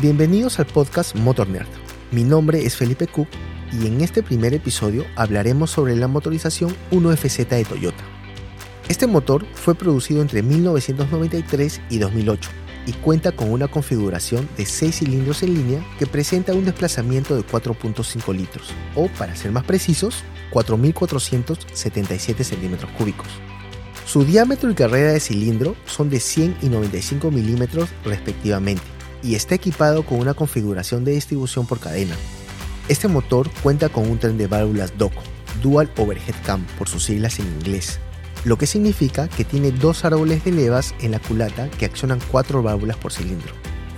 Bienvenidos 0.00 0.58
al 0.58 0.66
podcast 0.66 1.14
Motor 1.14 1.48
Nerd. 1.48 1.68
Mi 2.10 2.24
nombre 2.24 2.66
es 2.66 2.74
Felipe 2.74 3.06
Cook 3.06 3.28
y 3.72 3.86
en 3.86 4.00
este 4.00 4.24
primer 4.24 4.52
episodio 4.52 5.04
hablaremos 5.14 5.70
sobre 5.70 5.94
la 5.94 6.08
motorización 6.08 6.74
1FZ 6.90 7.46
de 7.46 7.64
Toyota. 7.64 8.02
Este 8.88 9.06
motor 9.06 9.46
fue 9.54 9.76
producido 9.76 10.20
entre 10.20 10.42
1993 10.42 11.80
y 11.90 11.98
2008 11.98 12.50
y 12.86 12.92
cuenta 12.94 13.32
con 13.32 13.52
una 13.52 13.68
configuración 13.68 14.48
de 14.56 14.66
6 14.66 14.96
cilindros 14.96 15.44
en 15.44 15.54
línea 15.54 15.86
que 15.96 16.08
presenta 16.08 16.54
un 16.54 16.64
desplazamiento 16.64 17.36
de 17.36 17.46
4.5 17.46 18.34
litros, 18.34 18.70
o 18.96 19.06
para 19.16 19.36
ser 19.36 19.52
más 19.52 19.62
precisos, 19.62 20.24
4.477 20.50 22.42
centímetros 22.42 22.90
cúbicos. 22.98 23.28
Su 24.06 24.24
diámetro 24.24 24.70
y 24.70 24.74
carrera 24.74 25.12
de 25.12 25.20
cilindro 25.20 25.76
son 25.86 26.10
de 26.10 26.18
100 26.18 26.58
y 26.62 26.68
95 26.68 27.30
milímetros 27.30 27.88
respectivamente, 28.04 28.82
y 29.24 29.34
está 29.34 29.54
equipado 29.54 30.04
con 30.04 30.18
una 30.18 30.34
configuración 30.34 31.04
de 31.04 31.12
distribución 31.12 31.66
por 31.66 31.80
cadena. 31.80 32.14
Este 32.88 33.08
motor 33.08 33.50
cuenta 33.62 33.88
con 33.88 34.08
un 34.08 34.18
tren 34.18 34.36
de 34.36 34.46
válvulas 34.46 34.96
DOCO, 34.98 35.22
Dual 35.62 35.90
Overhead 35.96 36.34
Cam 36.44 36.64
por 36.78 36.88
sus 36.88 37.04
siglas 37.04 37.38
en 37.38 37.46
inglés, 37.46 37.98
lo 38.44 38.58
que 38.58 38.66
significa 38.66 39.26
que 39.28 39.44
tiene 39.44 39.72
dos 39.72 40.04
árboles 40.04 40.44
de 40.44 40.52
levas 40.52 40.94
en 41.00 41.12
la 41.12 41.18
culata 41.18 41.70
que 41.70 41.86
accionan 41.86 42.20
cuatro 42.30 42.62
válvulas 42.62 42.98
por 42.98 43.12
cilindro. 43.12 43.54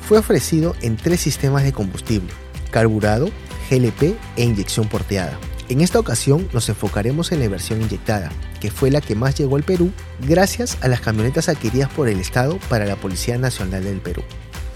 Fue 0.06 0.18
ofrecido 0.18 0.76
en 0.82 0.96
tres 0.96 1.20
sistemas 1.20 1.64
de 1.64 1.72
combustible, 1.72 2.32
carburado, 2.70 3.28
GLP 3.68 4.14
e 4.36 4.44
inyección 4.44 4.88
porteada. 4.88 5.36
En 5.68 5.80
esta 5.80 5.98
ocasión 5.98 6.48
nos 6.52 6.68
enfocaremos 6.68 7.32
en 7.32 7.40
la 7.40 7.48
versión 7.48 7.82
inyectada, 7.82 8.30
que 8.60 8.70
fue 8.70 8.92
la 8.92 9.00
que 9.00 9.16
más 9.16 9.34
llegó 9.34 9.56
al 9.56 9.64
Perú 9.64 9.90
gracias 10.20 10.78
a 10.80 10.86
las 10.86 11.00
camionetas 11.00 11.48
adquiridas 11.48 11.90
por 11.90 12.08
el 12.08 12.20
Estado 12.20 12.60
para 12.68 12.86
la 12.86 12.94
Policía 12.94 13.36
Nacional 13.36 13.82
del 13.82 13.98
Perú 13.98 14.22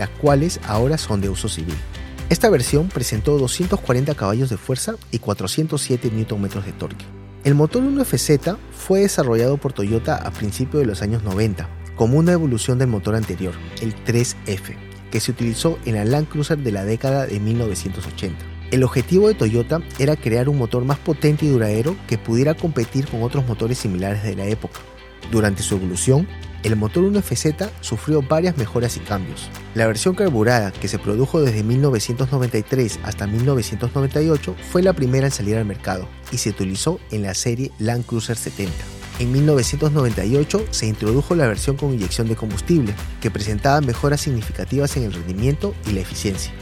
las 0.00 0.08
cuales 0.08 0.58
ahora 0.66 0.96
son 0.96 1.20
de 1.20 1.28
uso 1.28 1.48
civil. 1.48 1.76
Esta 2.30 2.48
versión 2.48 2.88
presentó 2.88 3.36
240 3.36 4.14
caballos 4.14 4.48
de 4.48 4.56
fuerza 4.56 4.94
y 5.10 5.18
407 5.18 6.10
Nm 6.10 6.48
de 6.48 6.72
torque. 6.72 7.04
El 7.44 7.54
motor 7.54 7.82
1FZ 7.82 8.56
fue 8.72 9.00
desarrollado 9.00 9.58
por 9.58 9.74
Toyota 9.74 10.16
a 10.16 10.30
principios 10.30 10.80
de 10.80 10.86
los 10.86 11.02
años 11.02 11.22
90, 11.22 11.68
como 11.96 12.18
una 12.18 12.32
evolución 12.32 12.78
del 12.78 12.88
motor 12.88 13.14
anterior, 13.14 13.52
el 13.82 13.94
3F, 13.94 14.74
que 15.10 15.20
se 15.20 15.32
utilizó 15.32 15.78
en 15.84 15.96
la 15.96 16.06
Land 16.06 16.28
Cruiser 16.28 16.56
de 16.56 16.72
la 16.72 16.86
década 16.86 17.26
de 17.26 17.38
1980. 17.38 18.38
El 18.70 18.84
objetivo 18.84 19.28
de 19.28 19.34
Toyota 19.34 19.82
era 19.98 20.16
crear 20.16 20.48
un 20.48 20.56
motor 20.56 20.82
más 20.86 20.98
potente 20.98 21.44
y 21.44 21.50
duradero 21.50 21.94
que 22.08 22.16
pudiera 22.16 22.54
competir 22.54 23.06
con 23.06 23.22
otros 23.22 23.46
motores 23.46 23.76
similares 23.76 24.22
de 24.22 24.36
la 24.36 24.46
época. 24.46 24.80
Durante 25.30 25.62
su 25.62 25.74
evolución, 25.74 26.26
el 26.62 26.76
motor 26.76 27.04
1FZ 27.04 27.70
sufrió 27.80 28.22
varias 28.22 28.56
mejoras 28.56 28.96
y 28.96 29.00
cambios. 29.00 29.48
La 29.74 29.86
versión 29.86 30.14
carburada, 30.14 30.72
que 30.72 30.88
se 30.88 30.98
produjo 30.98 31.40
desde 31.40 31.62
1993 31.62 33.00
hasta 33.02 33.26
1998, 33.26 34.56
fue 34.70 34.82
la 34.82 34.92
primera 34.92 35.26
en 35.26 35.32
salir 35.32 35.56
al 35.56 35.64
mercado 35.64 36.08
y 36.32 36.38
se 36.38 36.50
utilizó 36.50 37.00
en 37.10 37.22
la 37.22 37.34
serie 37.34 37.70
Land 37.78 38.04
Cruiser 38.06 38.36
70. 38.36 38.72
En 39.20 39.32
1998 39.32 40.66
se 40.70 40.86
introdujo 40.86 41.34
la 41.34 41.46
versión 41.46 41.76
con 41.76 41.92
inyección 41.92 42.28
de 42.28 42.36
combustible, 42.36 42.94
que 43.20 43.30
presentaba 43.30 43.80
mejoras 43.80 44.22
significativas 44.22 44.96
en 44.96 45.04
el 45.04 45.12
rendimiento 45.12 45.74
y 45.86 45.92
la 45.92 46.00
eficiencia. 46.00 46.52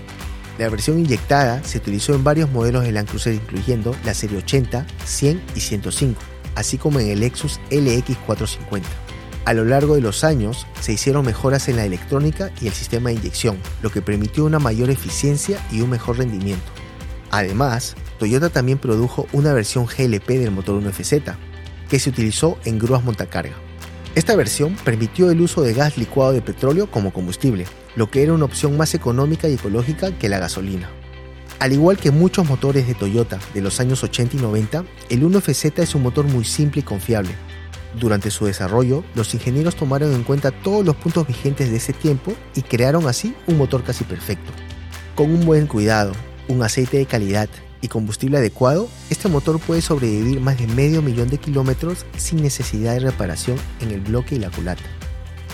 La 0.59 0.69
versión 0.69 0.99
inyectada 0.99 1.63
se 1.63 1.79
utilizó 1.79 2.15
en 2.15 2.25
varios 2.25 2.51
modelos 2.51 2.83
de 2.83 2.91
Land 2.91 3.09
Cruiser 3.09 3.35
incluyendo 3.35 3.95
la 4.05 4.13
serie 4.13 4.39
80, 4.39 4.87
100 5.05 5.43
y 5.55 5.61
105, 5.61 6.21
así 6.57 6.79
como 6.79 6.99
en 6.99 7.11
el 7.11 7.21
Lexus 7.21 7.61
LX450. 7.71 9.08
A 9.49 9.55
lo 9.55 9.65
largo 9.65 9.95
de 9.95 10.03
los 10.03 10.25
años 10.25 10.67
se 10.79 10.93
hicieron 10.93 11.25
mejoras 11.25 11.71
en 11.71 11.77
la 11.77 11.87
electrónica 11.87 12.51
y 12.61 12.67
el 12.67 12.75
sistema 12.75 13.09
de 13.09 13.15
inyección, 13.15 13.57
lo 13.81 13.91
que 13.91 14.03
permitió 14.03 14.45
una 14.45 14.59
mayor 14.59 14.91
eficiencia 14.91 15.59
y 15.73 15.81
un 15.81 15.89
mejor 15.89 16.19
rendimiento. 16.19 16.67
Además, 17.31 17.97
Toyota 18.19 18.51
también 18.51 18.77
produjo 18.77 19.27
una 19.33 19.55
versión 19.55 19.87
GLP 19.87 20.29
del 20.33 20.51
motor 20.51 20.83
1FZ, 20.83 21.35
que 21.89 21.99
se 21.99 22.11
utilizó 22.11 22.59
en 22.67 22.79
grúas 22.79 23.03
montacarga. 23.03 23.55
Esta 24.15 24.37
versión 24.37 24.77
permitió 24.85 25.31
el 25.31 25.41
uso 25.41 25.63
de 25.63 25.73
gas 25.73 25.97
licuado 25.97 26.33
de 26.33 26.43
petróleo 26.43 26.91
como 26.91 27.15
combustible, 27.15 27.65
lo 27.97 28.11
que 28.11 28.23
era 28.23 28.35
una 28.35 28.45
opción 28.45 28.77
más 28.77 28.93
económica 28.93 29.49
y 29.49 29.55
ecológica 29.55 30.11
que 30.19 30.29
la 30.29 30.41
gasolina. 30.41 30.91
Al 31.59 31.73
igual 31.73 31.97
que 31.97 32.11
muchos 32.11 32.47
motores 32.47 32.87
de 32.87 32.95
Toyota 32.95 33.39
de 33.55 33.63
los 33.63 33.81
años 33.81 34.05
80 34.05 34.37
y 34.37 34.41
90, 34.41 34.85
el 35.09 35.23
1FZ 35.23 35.79
es 35.79 35.95
un 35.95 36.03
motor 36.03 36.27
muy 36.27 36.45
simple 36.45 36.81
y 36.81 36.85
confiable, 36.85 37.31
durante 37.95 38.31
su 38.31 38.47
desarrollo, 38.47 39.05
los 39.15 39.33
ingenieros 39.35 39.77
tomaron 39.77 40.13
en 40.13 40.25
cuenta 40.25 40.51
todos 40.51 40.85
los 40.85 40.97
puntos 40.97 41.27
vigentes 41.27 41.71
de 41.71 41.77
ese 41.77 41.93
tiempo 41.93 42.35
y 42.55 42.63
crearon 42.63 43.07
así 43.07 43.35
un 43.47 43.59
motor 43.59 43.83
casi 43.83 44.05
perfecto. 44.05 44.53
Con 45.15 45.31
un 45.31 45.45
buen 45.45 45.67
cuidado, 45.67 46.13
un 46.49 46.63
aceite 46.63 46.99
de 46.99 47.07
calidad 47.07 47.49
y 47.81 47.89
combustible 47.89 48.39
adecuado, 48.39 48.89
este 49.11 49.29
motor 49.29 49.59
puede 49.61 49.81
sobrevivir 49.81 50.41
más 50.41 50.59
de 50.59 50.67
medio 50.67 51.03
millón 51.03 51.29
de 51.29 51.39
kilómetros 51.39 52.05
sin 52.17 52.43
necesidad 52.43 52.95
de 52.95 53.01
reparación 53.01 53.57
en 53.81 53.91
el 53.91 54.01
bloque 54.01 54.35
y 54.35 54.39
la 54.39 54.51
culata. 54.51 54.83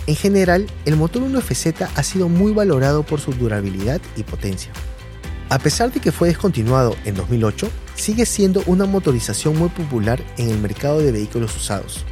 En 0.06 0.16
general, 0.16 0.66
el 0.84 0.96
motor 0.96 1.22
1FZ 1.22 1.88
ha 1.94 2.02
sido 2.02 2.28
muy 2.28 2.52
valorado 2.52 3.04
por 3.04 3.20
su 3.20 3.32
durabilidad 3.32 4.00
y 4.16 4.22
potencia. 4.22 4.72
A 5.48 5.58
pesar 5.58 5.92
de 5.92 6.00
que 6.00 6.12
fue 6.12 6.28
descontinuado 6.28 6.96
en 7.04 7.14
2008, 7.14 7.68
sigue 7.94 8.26
siendo 8.26 8.62
una 8.66 8.86
motorización 8.86 9.56
muy 9.56 9.68
popular 9.68 10.22
en 10.36 10.50
el 10.50 10.58
mercado 10.58 10.98
de 11.00 11.12
vehículos 11.12 11.56
usados. 11.56 12.04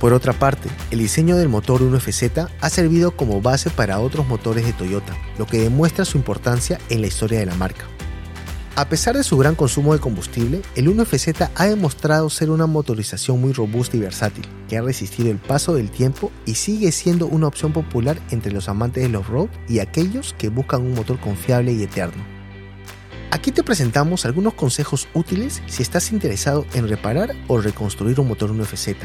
Por 0.00 0.12
otra 0.12 0.32
parte, 0.32 0.68
el 0.90 0.98
diseño 0.98 1.36
del 1.36 1.48
motor 1.48 1.80
1FZ 1.80 2.48
ha 2.60 2.70
servido 2.70 3.16
como 3.16 3.40
base 3.40 3.70
para 3.70 4.00
otros 4.00 4.26
motores 4.26 4.66
de 4.66 4.72
Toyota, 4.72 5.16
lo 5.38 5.46
que 5.46 5.60
demuestra 5.60 6.04
su 6.04 6.18
importancia 6.18 6.78
en 6.90 7.00
la 7.00 7.06
historia 7.06 7.38
de 7.38 7.46
la 7.46 7.54
marca. 7.54 7.86
A 8.76 8.88
pesar 8.88 9.16
de 9.16 9.22
su 9.22 9.36
gran 9.38 9.54
consumo 9.54 9.92
de 9.92 10.00
combustible, 10.00 10.60
el 10.74 10.88
1FZ 10.88 11.50
ha 11.54 11.66
demostrado 11.66 12.28
ser 12.28 12.50
una 12.50 12.66
motorización 12.66 13.40
muy 13.40 13.52
robusta 13.52 13.96
y 13.96 14.00
versátil, 14.00 14.44
que 14.68 14.76
ha 14.76 14.82
resistido 14.82 15.30
el 15.30 15.38
paso 15.38 15.74
del 15.74 15.92
tiempo 15.92 16.32
y 16.44 16.54
sigue 16.54 16.90
siendo 16.90 17.28
una 17.28 17.46
opción 17.46 17.72
popular 17.72 18.18
entre 18.30 18.50
los 18.50 18.68
amantes 18.68 19.04
del 19.04 19.14
off-road 19.14 19.48
y 19.68 19.78
aquellos 19.78 20.34
que 20.36 20.48
buscan 20.48 20.82
un 20.82 20.94
motor 20.94 21.20
confiable 21.20 21.72
y 21.72 21.84
eterno. 21.84 22.24
Aquí 23.30 23.52
te 23.52 23.62
presentamos 23.62 24.24
algunos 24.24 24.54
consejos 24.54 25.06
útiles 25.14 25.62
si 25.66 25.82
estás 25.82 26.10
interesado 26.10 26.66
en 26.74 26.88
reparar 26.88 27.30
o 27.46 27.58
reconstruir 27.58 28.18
un 28.18 28.26
motor 28.26 28.50
1FZ. 28.50 28.96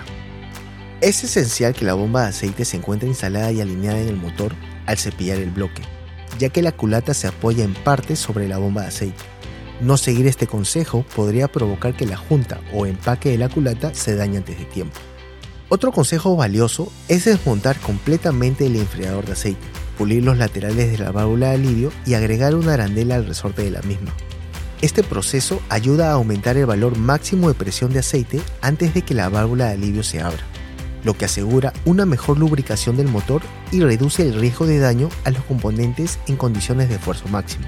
Es 1.02 1.24
esencial 1.24 1.74
que 1.74 1.86
la 1.86 1.94
bomba 1.94 2.24
de 2.24 2.28
aceite 2.28 2.66
se 2.66 2.76
encuentre 2.76 3.08
instalada 3.08 3.54
y 3.54 3.62
alineada 3.62 4.02
en 4.02 4.10
el 4.10 4.18
motor 4.18 4.54
al 4.86 4.98
cepillar 4.98 5.38
el 5.38 5.50
bloque, 5.50 5.82
ya 6.38 6.50
que 6.50 6.62
la 6.62 6.74
culata 6.74 7.14
se 7.14 7.28
apoya 7.28 7.64
en 7.64 7.74
parte 7.74 8.18
sobre 8.18 8.50
la 8.50 8.58
bomba 8.58 8.82
de 8.82 8.90
aceite. 8.90 9.24
No 9.80 9.96
seguir 9.96 10.28
este 10.28 10.46
consejo 10.46 11.06
podría 11.16 11.48
provocar 11.48 11.96
que 11.96 12.06
la 12.06 12.18
junta 12.18 12.60
o 12.74 12.86
empaque 12.86 13.30
de 13.30 13.38
la 13.38 13.48
culata 13.48 13.94
se 13.94 14.18
dañe 14.18 14.40
antes 14.40 14.60
de 14.60 14.66
tiempo. 14.66 15.00
Otro 15.70 15.94
consejo 15.94 16.36
valioso 16.36 16.92
es 17.08 17.24
desmontar 17.24 17.80
completamente 17.80 18.66
el 18.66 18.76
enfriador 18.76 19.26
de 19.26 19.34
aceite, 19.34 19.66
pulir 19.98 20.22
los 20.26 20.38
laterales 20.38 20.92
de 20.92 20.98
la 20.98 21.14
válvula 21.14 21.50
de 21.50 21.56
alivio 21.56 21.94
y 22.06 22.16
agregar 22.16 22.56
una 22.56 22.74
arandela 22.74 23.16
al 23.16 23.26
resorte 23.26 23.64
de 23.64 23.72
la 23.72 23.81
misma. 23.84 24.14
Este 24.81 25.04
proceso 25.04 25.62
ayuda 25.70 26.10
a 26.10 26.16
aumentar 26.16 26.58
el 26.58 26.66
valor 26.66 26.98
máximo 26.98 27.48
de 27.48 27.54
presión 27.54 27.94
de 27.94 28.00
aceite 28.00 28.42
antes 28.60 28.94
de 28.94 29.02
que 29.04 29.14
la 29.14 29.30
válvula 29.30 29.68
de 29.68 29.74
alivio 29.74 30.04
se 30.04 30.22
abra 30.22 30.44
lo 31.04 31.16
que 31.16 31.26
asegura 31.26 31.74
una 31.86 32.06
mejor 32.06 32.38
lubricación 32.38 32.98
del 32.98 33.08
motor 33.08 33.42
y 33.72 33.82
reduce 33.82 34.24
el 34.24 34.40
riesgo 34.40 34.66
de 34.66 34.80
daño 34.80 35.10
a 35.24 35.32
los 35.32 35.44
componentes 35.44 36.20
en 36.28 36.38
condiciones 36.38 36.90
de 36.90 36.96
esfuerzo 36.96 37.28
máximo. 37.30 37.66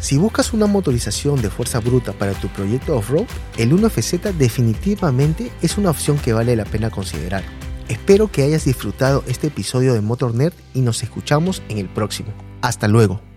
Si 0.00 0.18
buscas 0.18 0.52
una 0.52 0.66
motorización 0.66 1.40
de 1.42 1.50
fuerza 1.50 1.80
bruta 1.80 2.12
para 2.12 2.32
tu 2.32 2.48
proyecto 2.48 2.96
off-road, 2.96 3.26
el 3.56 3.72
1FZ 3.72 4.34
definitivamente 4.34 5.50
es 5.62 5.78
una 5.78 5.90
opción 5.90 6.18
que 6.18 6.32
vale 6.32 6.54
la 6.54 6.64
pena 6.64 6.90
considerar. 6.90 7.42
Espero 7.88 8.30
que 8.30 8.42
hayas 8.42 8.64
disfrutado 8.64 9.24
este 9.26 9.46
episodio 9.46 9.94
de 9.94 10.00
Motor 10.00 10.34
Nerd 10.34 10.54
y 10.74 10.80
nos 10.80 11.02
escuchamos 11.02 11.62
en 11.68 11.78
el 11.78 11.88
próximo. 11.88 12.28
Hasta 12.60 12.88
luego. 12.88 13.35